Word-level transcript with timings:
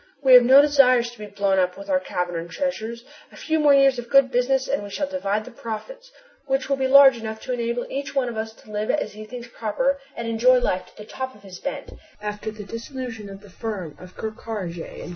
We 0.23 0.33
have 0.33 0.41
no 0.41 0.63
desire 0.63 1.03
to 1.03 1.19
be 1.19 1.27
blown 1.27 1.59
up 1.59 1.77
with 1.77 1.87
our 1.87 1.99
cavern 1.99 2.35
and 2.41 2.49
treasures! 2.49 3.05
A 3.31 3.35
few 3.35 3.59
more 3.59 3.71
years 3.75 3.99
of 3.99 4.09
good 4.09 4.31
business 4.31 4.67
and 4.67 4.81
we 4.81 4.89
shall 4.89 5.05
divide 5.07 5.45
the 5.45 5.51
profits, 5.51 6.11
which 6.47 6.67
will 6.67 6.75
be 6.77 6.87
large 6.87 7.17
enough 7.19 7.39
to 7.41 7.53
enable 7.53 7.85
each 7.87 8.15
one 8.15 8.27
of 8.27 8.35
us 8.35 8.51
to 8.53 8.71
live 8.71 8.89
as 8.89 9.13
he 9.13 9.25
thinks 9.25 9.49
proper 9.49 9.99
and 10.17 10.27
enjoy 10.27 10.57
life 10.57 10.87
to 10.87 10.97
the 10.97 11.05
top 11.05 11.35
of 11.35 11.43
his 11.43 11.59
bent 11.59 11.91
after 12.19 12.49
the 12.49 12.63
dissolution 12.63 13.29
of 13.29 13.41
the 13.41 13.49
firm 13.51 13.95
of 13.99 14.15
Ker 14.17 14.31
Karraje 14.31 14.79
and 14.91 15.01
Co. 15.03 15.09